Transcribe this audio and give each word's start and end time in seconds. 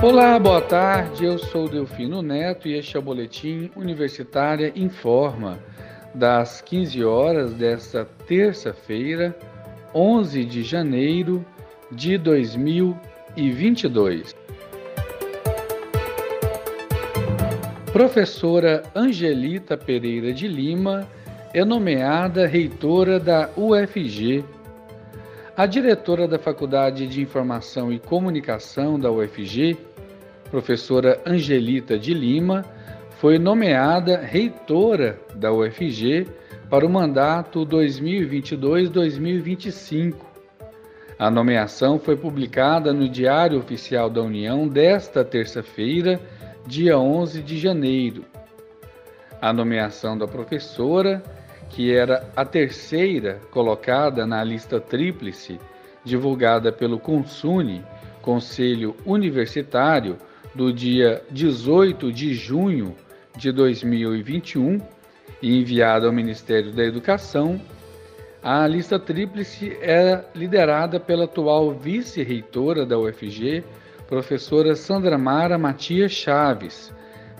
Olá, 0.00 0.38
boa 0.38 0.60
tarde. 0.60 1.24
Eu 1.24 1.40
sou 1.40 1.68
Delfino 1.68 2.22
Neto 2.22 2.68
e 2.68 2.74
este 2.74 2.96
é 2.96 3.00
o 3.00 3.02
Boletim 3.02 3.68
Universitária 3.74 4.72
Informa, 4.76 5.58
das 6.14 6.60
15 6.60 7.04
horas 7.04 7.52
desta 7.52 8.04
terça-feira, 8.04 9.36
11 9.92 10.44
de 10.44 10.62
janeiro 10.62 11.44
de 11.90 12.16
2022. 12.16 14.36
Professora 17.92 18.84
Angelita 18.94 19.76
Pereira 19.76 20.32
de 20.32 20.46
Lima 20.46 21.08
é 21.52 21.64
nomeada 21.64 22.46
reitora 22.46 23.18
da 23.18 23.50
UFG. 23.56 24.44
A 25.56 25.66
diretora 25.66 26.28
da 26.28 26.38
Faculdade 26.38 27.08
de 27.08 27.20
Informação 27.20 27.92
e 27.92 27.98
Comunicação 27.98 28.96
da 28.96 29.10
UFG, 29.10 29.76
professora 30.50 31.20
Angelita 31.26 31.98
de 31.98 32.14
Lima, 32.14 32.64
foi 33.18 33.38
nomeada 33.38 34.18
reitora 34.18 35.20
da 35.34 35.52
UFG 35.52 36.26
para 36.70 36.86
o 36.86 36.90
mandato 36.90 37.66
2022-2025. 37.66 40.14
A 41.18 41.30
nomeação 41.30 41.98
foi 41.98 42.16
publicada 42.16 42.92
no 42.92 43.08
Diário 43.08 43.58
Oficial 43.58 44.08
da 44.08 44.22
União 44.22 44.68
desta 44.68 45.24
terça-feira, 45.24 46.20
dia 46.64 46.96
11 46.96 47.42
de 47.42 47.58
janeiro. 47.58 48.24
A 49.40 49.52
nomeação 49.52 50.16
da 50.16 50.28
professora, 50.28 51.20
que 51.70 51.92
era 51.92 52.30
a 52.36 52.44
terceira 52.44 53.40
colocada 53.50 54.24
na 54.26 54.44
lista 54.44 54.80
tríplice 54.80 55.58
divulgada 56.04 56.70
pelo 56.70 57.00
CONSUNE, 57.00 57.84
Conselho 58.22 58.94
Universitário, 59.04 60.16
do 60.58 60.72
dia 60.72 61.22
18 61.30 62.12
de 62.12 62.34
junho 62.34 62.96
de 63.36 63.52
2021 63.52 64.80
e 65.40 65.56
enviada 65.56 66.08
ao 66.08 66.12
Ministério 66.12 66.72
da 66.72 66.82
Educação, 66.82 67.60
a 68.42 68.66
lista 68.66 68.98
tríplice 68.98 69.78
é 69.80 70.24
liderada 70.34 70.98
pela 70.98 71.26
atual 71.26 71.70
vice-reitora 71.70 72.84
da 72.84 72.98
UFG, 72.98 73.62
professora 74.08 74.74
Sandra 74.74 75.16
Mara 75.16 75.56
Matias 75.56 76.10
Chaves, 76.10 76.92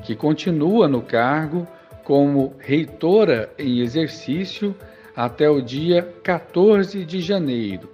que 0.05 0.15
continua 0.15 0.87
no 0.87 1.03
cargo 1.03 1.67
como 2.05 2.55
reitora 2.61 3.53
em 3.59 3.81
exercício 3.81 4.77
até 5.17 5.51
o 5.51 5.61
dia 5.61 6.09
14 6.23 7.05
de 7.05 7.21
janeiro. 7.21 7.91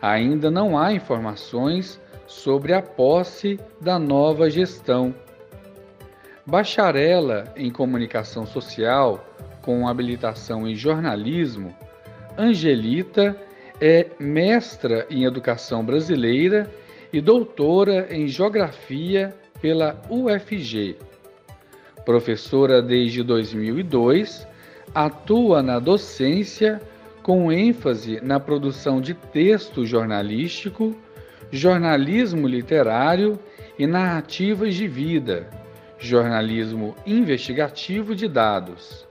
Ainda 0.00 0.48
não 0.48 0.78
há 0.78 0.92
informações 0.92 2.00
sobre 2.32 2.72
a 2.72 2.82
posse 2.82 3.60
da 3.80 3.98
nova 3.98 4.50
gestão. 4.50 5.14
Bacharela 6.44 7.52
em 7.56 7.70
Comunicação 7.70 8.46
Social, 8.46 9.24
com 9.60 9.86
habilitação 9.86 10.66
em 10.66 10.74
jornalismo, 10.74 11.76
Angelita 12.36 13.36
é 13.80 14.06
mestra 14.18 15.06
em 15.08 15.24
Educação 15.24 15.84
Brasileira 15.84 16.68
e 17.12 17.20
doutora 17.20 18.08
em 18.10 18.26
Geografia 18.26 19.34
pela 19.60 20.00
UFG. 20.08 20.96
Professora 22.04 22.82
desde 22.82 23.22
2002, 23.22 24.46
atua 24.92 25.62
na 25.62 25.78
docência 25.78 26.80
com 27.22 27.52
ênfase 27.52 28.20
na 28.20 28.40
produção 28.40 29.00
de 29.00 29.14
texto 29.14 29.86
jornalístico 29.86 30.96
jornalismo 31.52 32.48
literário 32.48 33.38
e 33.78 33.86
narrativas 33.86 34.74
de 34.74 34.88
vida, 34.88 35.50
jornalismo 35.98 36.96
investigativo 37.06 38.14
de 38.14 38.26
dados. 38.26 39.06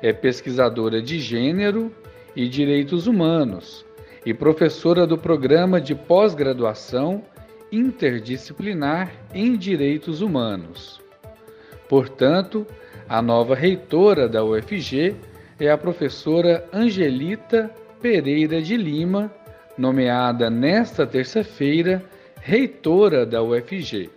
É 0.00 0.10
pesquisadora 0.12 1.02
de 1.02 1.20
gênero 1.20 1.92
e 2.34 2.48
direitos 2.48 3.06
humanos 3.06 3.84
e 4.24 4.32
professora 4.32 5.06
do 5.06 5.18
programa 5.18 5.78
de 5.78 5.94
pós-graduação 5.94 7.22
interdisciplinar 7.70 9.12
em 9.34 9.54
direitos 9.56 10.22
humanos. 10.22 11.00
Portanto, 11.88 12.66
a 13.06 13.20
nova 13.20 13.54
reitora 13.54 14.28
da 14.28 14.42
UFG 14.42 15.14
é 15.60 15.70
a 15.70 15.76
professora 15.76 16.66
Angelita 16.72 17.70
Pereira 18.00 18.62
de 18.62 18.76
Lima 18.76 19.30
nomeada 19.76 20.48
nesta 20.48 21.06
terça-feira 21.06 22.02
reitora 22.40 23.26
da 23.26 23.42
UFG. 23.42 24.10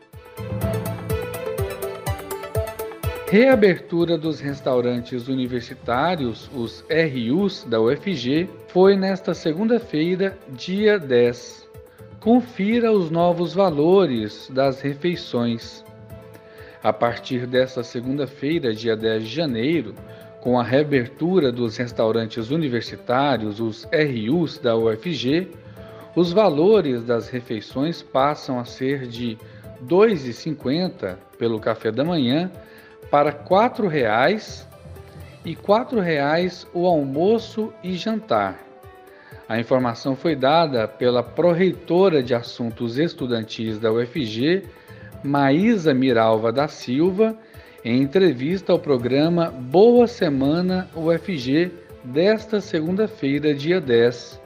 Reabertura 3.31 4.17
dos 4.17 4.39
restaurantes 4.39 5.27
universitários, 5.27 6.49
os 6.51 6.83
RUs 6.89 7.63
da 7.63 7.79
UFG, 7.79 8.49
foi 8.69 8.95
nesta 8.95 9.35
segunda-feira, 9.35 10.35
dia 10.49 10.97
10. 10.97 11.69
Confira 12.19 12.91
os 12.91 13.11
novos 13.11 13.53
valores 13.53 14.49
das 14.51 14.81
refeições. 14.81 15.85
A 16.81 16.91
partir 16.91 17.45
desta 17.45 17.83
segunda-feira, 17.83 18.73
dia 18.73 18.95
10 18.95 19.23
de 19.23 19.29
janeiro, 19.29 19.93
com 20.41 20.59
a 20.59 20.63
reabertura 20.63 21.51
dos 21.51 21.77
restaurantes 21.77 22.49
universitários, 22.49 23.59
os 23.59 23.85
RUs 23.85 24.57
da 24.57 24.75
UFG, 24.75 25.49
os 26.15 26.31
valores 26.31 27.03
das 27.03 27.29
refeições 27.29 28.01
passam 28.01 28.59
a 28.59 28.65
ser 28.65 29.05
de 29.07 29.37
R$ 29.81 29.87
2,50 29.87 31.17
pelo 31.37 31.59
café 31.59 31.91
da 31.91 32.03
manhã 32.03 32.51
para 33.11 33.31
R$ 33.31 33.37
4,00 33.49 34.65
e 35.45 35.51
R$ 35.51 35.55
4,00 35.55 36.67
o 36.73 36.85
almoço 36.85 37.73
e 37.83 37.93
jantar. 37.93 38.59
A 39.47 39.59
informação 39.59 40.15
foi 40.15 40.35
dada 40.35 40.87
pela 40.87 41.23
pró-reitora 41.23 42.21
de 42.21 42.35
Assuntos 42.35 42.97
Estudantis 42.97 43.79
da 43.79 43.91
UFG, 43.91 44.63
Maísa 45.23 45.93
Miralva 45.93 46.51
da 46.51 46.67
Silva, 46.67 47.35
em 47.83 48.01
entrevista 48.01 48.71
ao 48.71 48.79
programa 48.79 49.51
Boa 49.51 50.07
Semana 50.07 50.87
UFG 50.95 51.71
desta 52.03 52.59
segunda-feira, 52.59 53.53
dia 53.53 53.79
10. 53.79 54.41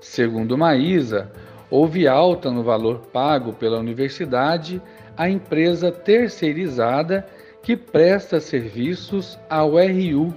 Segundo 0.00 0.56
Maísa, 0.56 1.28
houve 1.70 2.08
alta 2.08 2.50
no 2.50 2.62
valor 2.62 3.00
pago 3.12 3.52
pela 3.52 3.78
universidade 3.78 4.80
à 5.16 5.28
empresa 5.28 5.92
terceirizada 5.92 7.26
que 7.62 7.76
presta 7.76 8.40
serviços 8.40 9.38
ao 9.48 9.72
RU. 9.72 10.32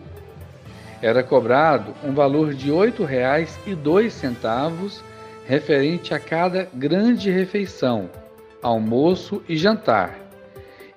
Era 1.02 1.24
cobrado 1.24 1.94
um 2.04 2.14
valor 2.14 2.54
de 2.54 2.70
R$ 2.70 2.92
8,02 2.92 5.02
referente 5.46 6.14
a 6.14 6.20
cada 6.20 6.68
grande 6.74 7.32
refeição, 7.32 8.10
almoço 8.62 9.42
e 9.48 9.56
jantar 9.58 10.23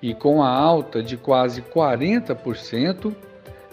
e 0.01 0.13
com 0.13 0.43
a 0.43 0.49
alta 0.49 1.01
de 1.01 1.15
quase 1.17 1.61
40%, 1.61 3.15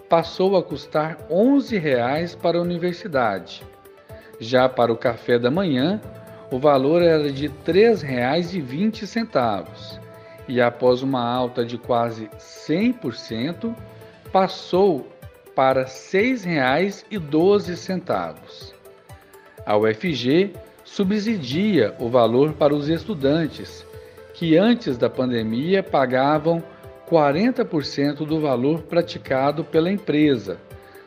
passou 0.09 0.57
a 0.57 0.63
custar 0.63 1.19
R$ 1.29 1.35
11,00 1.35 2.37
para 2.37 2.59
a 2.59 2.63
universidade. 2.63 3.65
Já 4.39 4.69
para 4.69 4.93
o 4.93 4.97
café 4.97 5.37
da 5.39 5.51
manhã, 5.51 6.01
o 6.51 6.59
valor 6.59 7.01
era 7.03 7.33
de 7.33 7.47
R$ 7.49 7.55
3,20 7.67 10.01
e 10.47 10.61
após 10.61 11.03
uma 11.03 11.27
alta 11.27 11.65
de 11.65 11.79
quase 11.79 12.29
100%, 12.39 13.75
passou 14.31 15.09
para 15.55 15.85
R$ 15.85 15.89
6,12. 15.89 18.75
A 19.65 19.75
UFG 19.77 20.53
subsidia 20.85 21.95
o 21.99 22.11
valor 22.11 22.53
para 22.53 22.75
os 22.75 22.89
estudantes 22.89 23.87
que 24.35 24.59
antes 24.59 24.99
da 24.99 25.09
pandemia 25.09 25.83
pagavam 25.83 26.63
40% 27.09 28.27
do 28.27 28.41
valor 28.41 28.83
praticado 28.83 29.63
pela 29.63 29.91
empresa, 29.91 30.59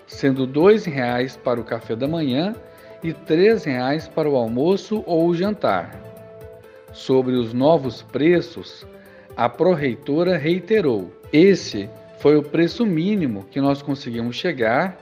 sendo 0.08 0.46
R$ 0.46 0.52
2,00 0.54 1.38
para 1.38 1.60
o 1.60 1.64
café 1.64 1.96
da 1.96 2.08
manhã 2.08 2.56
e 3.04 3.10
R$ 3.10 3.18
3,00 3.28 4.10
para 4.10 4.30
o 4.30 4.38
almoço 4.38 5.04
ou 5.06 5.28
o 5.28 5.36
jantar. 5.36 6.02
Sobre 6.94 7.36
os 7.36 7.54
novos 7.54 8.02
preços, 8.02 8.88
a 9.36 9.50
pró-reitora 9.50 10.38
reiterou: 10.38 11.12
esse 11.32 11.90
foi 12.20 12.38
o 12.38 12.44
preço 12.44 12.86
mínimo 12.86 13.46
que 13.52 13.60
nós 13.60 13.82
conseguimos 13.82 14.38
chegar 14.38 14.98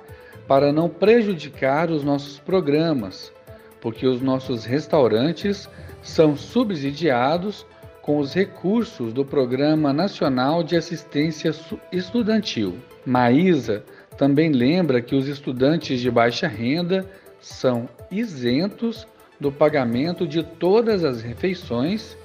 para 0.47 0.73
não 0.73 0.89
prejudicar 0.89 1.91
os 1.91 2.03
nossos 2.03 2.39
programas, 2.39 3.31
porque 3.79 4.07
os 4.07 4.19
nossos 4.19 4.65
restaurantes 4.65 5.69
são 6.01 6.35
subsidiados 6.35 7.65
com 8.05 8.19
os 8.19 8.35
recursos 8.35 9.11
do 9.11 9.25
Programa 9.25 9.91
Nacional 9.91 10.61
de 10.61 10.75
Assistência 10.75 11.51
Estudantil. 11.91 12.75
Maísa 13.03 13.83
também 14.15 14.51
lembra 14.51 15.01
que 15.01 15.15
os 15.15 15.27
estudantes 15.27 15.99
de 15.99 16.11
baixa 16.11 16.47
renda 16.47 17.03
são 17.39 17.89
isentos 18.11 19.07
do 19.39 19.51
pagamento 19.51 20.27
de 20.27 20.43
todas 20.43 21.03
as 21.03 21.23
refeições 21.23 22.15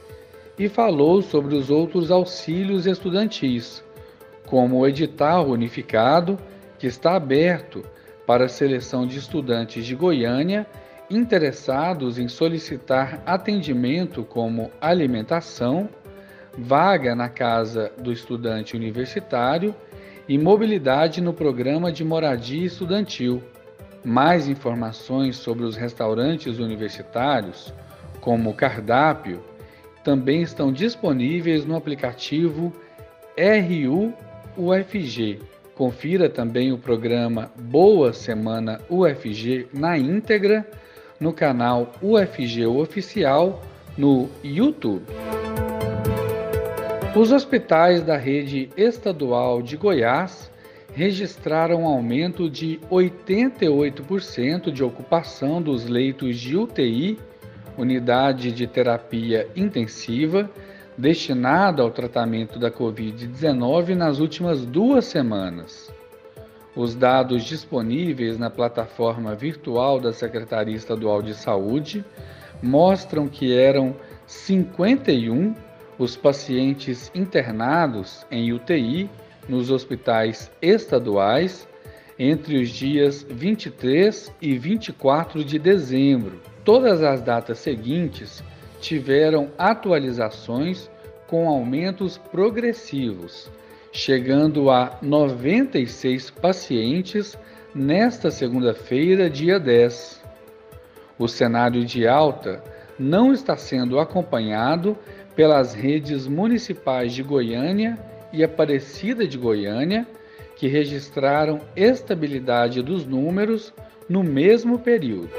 e 0.58 0.68
falou 0.68 1.22
sobre 1.22 1.54
os 1.54 1.70
outros 1.70 2.10
auxílios 2.10 2.86
estudantis, 2.86 3.82
como 4.46 4.80
o 4.80 4.86
edital 4.86 5.48
unificado, 5.48 6.38
que 6.78 6.86
está 6.86 7.16
aberto 7.16 7.82
para 8.26 8.44
a 8.44 8.48
seleção 8.50 9.06
de 9.06 9.18
estudantes 9.18 9.86
de 9.86 9.94
Goiânia 9.94 10.66
interessados 11.10 12.18
em 12.18 12.28
solicitar 12.28 13.20
atendimento 13.26 14.22
como 14.22 14.70
alimentação, 14.80 15.88
vaga 16.56 17.14
na 17.14 17.28
casa 17.28 17.90
do 17.98 18.12
estudante 18.12 18.76
universitário 18.76 19.74
e 20.28 20.38
mobilidade 20.38 21.20
no 21.20 21.32
programa 21.32 21.90
de 21.90 22.04
moradia 22.04 22.64
estudantil. 22.64 23.42
Mais 24.04 24.48
informações 24.48 25.36
sobre 25.36 25.64
os 25.64 25.76
restaurantes 25.76 26.58
universitários, 26.58 27.74
como 28.20 28.54
cardápio, 28.54 29.42
também 30.04 30.40
estão 30.40 30.72
disponíveis 30.72 31.66
no 31.66 31.76
aplicativo 31.76 32.72
RU 33.36 34.14
UFG. 34.56 35.40
Confira 35.74 36.28
também 36.28 36.72
o 36.72 36.78
programa 36.78 37.50
Boa 37.58 38.12
Semana 38.12 38.80
UFG 38.88 39.68
na 39.72 39.96
íntegra 39.98 40.66
no 41.20 41.32
canal 41.34 41.92
UFG 42.00 42.66
Oficial 42.66 43.62
no 43.96 44.30
YouTube. 44.42 45.04
Os 47.14 47.30
hospitais 47.30 48.02
da 48.02 48.16
rede 48.16 48.70
estadual 48.76 49.60
de 49.60 49.76
Goiás 49.76 50.50
registraram 50.94 51.82
um 51.82 51.86
aumento 51.86 52.48
de 52.48 52.80
88% 52.90 54.72
de 54.72 54.82
ocupação 54.82 55.60
dos 55.60 55.86
leitos 55.86 56.38
de 56.38 56.56
UTI, 56.56 57.18
unidade 57.76 58.50
de 58.50 58.66
terapia 58.66 59.46
intensiva, 59.54 60.50
destinada 60.96 61.82
ao 61.82 61.90
tratamento 61.90 62.58
da 62.58 62.70
Covid-19 62.70 63.94
nas 63.94 64.18
últimas 64.18 64.64
duas 64.64 65.04
semanas. 65.04 65.92
Os 66.74 66.94
dados 66.94 67.42
disponíveis 67.44 68.38
na 68.38 68.48
plataforma 68.48 69.34
virtual 69.34 69.98
da 69.98 70.12
Secretaria 70.12 70.76
Estadual 70.76 71.20
de 71.20 71.34
Saúde 71.34 72.04
mostram 72.62 73.26
que 73.26 73.52
eram 73.52 73.96
51 74.26 75.54
os 75.98 76.16
pacientes 76.16 77.10
internados 77.12 78.24
em 78.30 78.52
UTI 78.52 79.10
nos 79.48 79.70
hospitais 79.70 80.50
estaduais 80.62 81.68
entre 82.16 82.62
os 82.62 82.68
dias 82.68 83.26
23 83.28 84.32
e 84.40 84.56
24 84.56 85.44
de 85.44 85.58
dezembro. 85.58 86.40
Todas 86.64 87.02
as 87.02 87.20
datas 87.20 87.58
seguintes 87.58 88.44
tiveram 88.80 89.50
atualizações 89.58 90.88
com 91.26 91.48
aumentos 91.48 92.16
progressivos 92.16 93.50
chegando 93.92 94.70
a 94.70 94.98
96 95.02 96.30
pacientes 96.30 97.36
nesta 97.74 98.30
segunda-feira, 98.30 99.28
dia 99.28 99.58
10. 99.58 100.22
O 101.18 101.26
cenário 101.28 101.84
de 101.84 102.06
alta 102.06 102.62
não 102.98 103.32
está 103.32 103.56
sendo 103.56 103.98
acompanhado 103.98 104.96
pelas 105.34 105.74
redes 105.74 106.26
municipais 106.26 107.12
de 107.12 107.22
Goiânia 107.22 107.98
e 108.32 108.44
Aparecida 108.44 109.26
de 109.26 109.36
Goiânia, 109.36 110.06
que 110.56 110.68
registraram 110.68 111.60
estabilidade 111.74 112.82
dos 112.82 113.06
números 113.06 113.72
no 114.08 114.22
mesmo 114.22 114.78
período. 114.78 115.30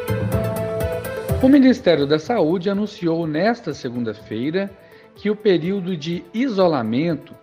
O 1.42 1.48
Ministério 1.48 2.06
da 2.06 2.20
Saúde 2.20 2.70
anunciou 2.70 3.26
nesta 3.26 3.74
segunda-feira 3.74 4.70
que 5.16 5.30
o 5.30 5.36
período 5.36 5.96
de 5.96 6.24
isolamento 6.34 7.36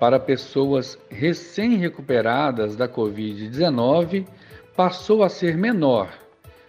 para 0.00 0.18
pessoas 0.18 0.98
recém-recuperadas 1.10 2.74
da 2.74 2.88
Covid-19 2.88 4.26
passou 4.74 5.22
a 5.22 5.28
ser 5.28 5.58
menor, 5.58 6.10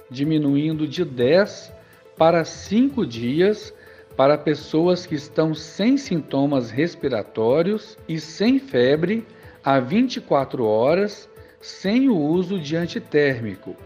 diminuindo 0.10 0.86
de 0.86 1.06
10 1.06 1.72
para 2.18 2.44
5 2.44 3.06
dias 3.06 3.74
para 4.18 4.38
pessoas 4.38 5.06
que 5.06 5.16
estão 5.16 5.56
sem 5.56 5.96
sintomas 5.96 6.70
respiratórios 6.70 7.98
e 8.06 8.20
sem 8.20 8.60
febre 8.60 9.26
a 9.64 9.80
24 9.80 10.66
horas 10.66 11.30
sem 11.62 12.10
o 12.10 12.18
uso 12.18 12.60
de 12.60 12.76
antitérmico 12.76 13.78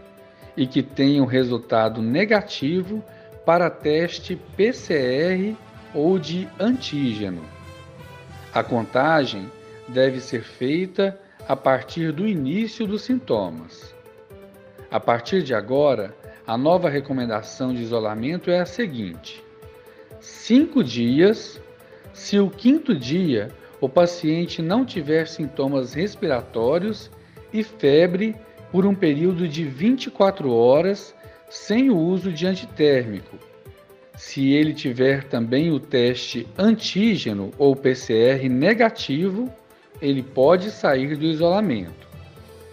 e 0.56 0.66
que 0.66 0.82
tenham 0.82 1.24
resultado 1.24 2.02
negativo 2.02 3.04
para 3.44 3.70
teste 3.70 4.34
PCR 4.56 5.54
ou 5.94 6.18
de 6.18 6.48
antígeno. 6.58 7.55
A 8.56 8.64
contagem 8.64 9.52
deve 9.86 10.18
ser 10.18 10.42
feita 10.42 11.20
a 11.46 11.54
partir 11.54 12.10
do 12.10 12.26
início 12.26 12.86
dos 12.86 13.02
sintomas. 13.02 13.94
A 14.90 14.98
partir 14.98 15.42
de 15.42 15.52
agora, 15.52 16.16
a 16.46 16.56
nova 16.56 16.88
recomendação 16.88 17.74
de 17.74 17.82
isolamento 17.82 18.50
é 18.50 18.58
a 18.58 18.64
seguinte: 18.64 19.44
cinco 20.20 20.82
dias. 20.82 21.60
Se 22.14 22.38
o 22.38 22.48
quinto 22.48 22.94
dia 22.94 23.50
o 23.78 23.90
paciente 23.90 24.62
não 24.62 24.86
tiver 24.86 25.28
sintomas 25.28 25.92
respiratórios 25.92 27.10
e 27.52 27.62
febre 27.62 28.34
por 28.72 28.86
um 28.86 28.94
período 28.94 29.46
de 29.46 29.64
24 29.64 30.50
horas 30.50 31.14
sem 31.50 31.90
o 31.90 31.98
uso 31.98 32.32
de 32.32 32.46
antitérmico, 32.46 33.36
se 34.16 34.52
ele 34.52 34.72
tiver 34.72 35.24
também 35.24 35.70
o 35.70 35.78
teste 35.78 36.48
antígeno 36.56 37.50
ou 37.58 37.76
PCR 37.76 38.48
negativo, 38.48 39.52
ele 40.00 40.22
pode 40.22 40.70
sair 40.70 41.16
do 41.16 41.26
isolamento. 41.26 42.08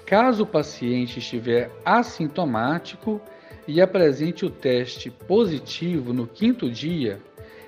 Caso 0.05 0.43
o 0.43 0.47
paciente 0.47 1.19
estiver 1.19 1.69
assintomático 1.83 3.21
e 3.67 3.81
apresente 3.81 4.45
o 4.45 4.49
teste 4.49 5.09
positivo 5.09 6.13
no 6.13 6.27
quinto 6.27 6.69
dia, 6.69 7.19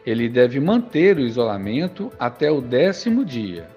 ele 0.06 0.30
deve 0.30 0.60
manter 0.60 1.18
o 1.18 1.22
isolamento 1.22 2.12
até 2.18 2.50
o 2.50 2.62
décimo 2.62 3.26
dia. 3.26 3.68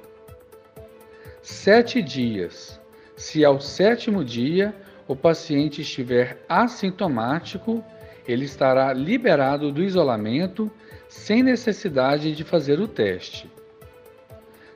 Sete 1.43 2.03
dias. 2.03 2.81
Se 3.17 3.45
ao 3.45 3.61
sétimo 3.61 4.25
dia 4.25 4.75
o 5.09 5.17
paciente 5.17 5.81
estiver 5.81 6.45
assintomático, 6.49 7.83
ele 8.29 8.45
estará 8.45 8.93
liberado 8.93 9.73
do 9.73 9.83
isolamento 9.83 10.71
sem 11.09 11.43
necessidade 11.43 12.35
de 12.37 12.45
fazer 12.45 12.79
o 12.79 12.87
teste. 12.87 13.51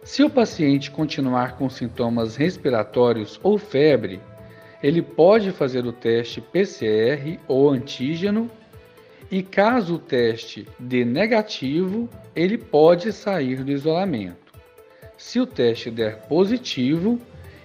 Se 0.03 0.25
o 0.25 0.31
paciente 0.31 0.91
continuar 0.91 1.57
com 1.57 1.69
sintomas 1.69 2.35
respiratórios 2.35 3.39
ou 3.43 3.59
febre, 3.59 4.21
ele 4.83 5.01
pode 5.01 5.53
fazer 5.53 5.87
o 5.87 5.93
teste 5.93 6.41
PCR 6.41 7.39
ou 7.47 7.71
antígeno 7.71 8.51
e, 9.31 9.43
caso 9.43 9.95
o 9.95 9.99
teste 9.99 10.67
dê 10.79 11.05
negativo, 11.05 12.09
ele 12.35 12.59
pode 12.59 13.13
sair 13.13 13.63
do 13.63 13.71
isolamento. 13.71 14.53
Se 15.17 15.39
o 15.39 15.47
teste 15.47 15.91
der 15.91 16.23
positivo, 16.23 17.19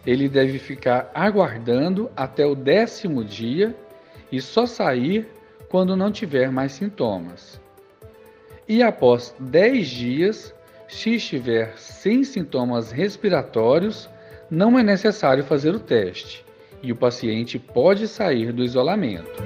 ele 0.05 0.29
deve 0.29 0.59
ficar 0.59 1.09
aguardando 1.15 2.09
até 2.15 2.45
o 2.45 2.53
décimo 2.53 3.23
dia 3.23 3.75
e 4.31 4.39
só 4.39 4.65
sair 4.67 5.27
quando 5.69 5.95
não 5.95 6.11
tiver 6.11 6.51
mais 6.51 6.73
sintomas. 6.73 7.61
E 8.67 8.83
após 8.83 9.33
10 9.39 9.87
dias, 9.87 10.53
se 10.87 11.15
estiver 11.15 11.77
sem 11.77 12.23
sintomas 12.23 12.91
respiratórios, 12.91 14.09
não 14.49 14.79
é 14.79 14.83
necessário 14.83 15.43
fazer 15.43 15.75
o 15.75 15.79
teste 15.79 16.45
e 16.81 16.91
o 16.91 16.95
paciente 16.95 17.59
pode 17.59 18.07
sair 18.07 18.53
do 18.53 18.63
isolamento. 18.63 19.43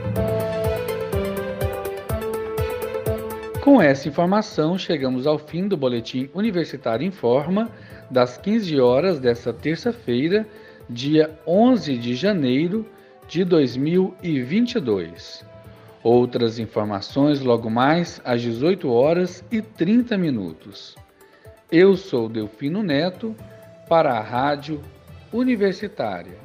Com 3.61 3.81
essa 3.81 4.07
informação, 4.07 4.77
chegamos 4.77 5.27
ao 5.27 5.37
fim 5.37 5.67
do 5.67 5.75
Boletim 5.77 6.29
Universitário 6.33 7.05
em 7.05 7.11
Forma, 7.11 7.69
das 8.09 8.37
15 8.37 8.79
horas 8.79 9.19
desta 9.19 9.51
terça-feira, 9.53 10.47
dia 10.89 11.29
11 11.45 11.97
de 11.97 12.15
janeiro 12.15 12.87
de 13.27 13.43
2022. 13.45 15.45
Outras 16.03 16.57
informações 16.57 17.41
logo 17.41 17.69
mais 17.69 18.19
às 18.25 18.41
18 18.41 18.89
horas 18.91 19.43
e 19.51 19.61
30 19.61 20.17
minutos. 20.17 20.95
Eu 21.71 21.95
sou 21.95 22.27
Delfino 22.27 22.81
Neto 22.81 23.35
para 23.87 24.13
a 24.13 24.19
Rádio 24.19 24.81
Universitária. 25.31 26.37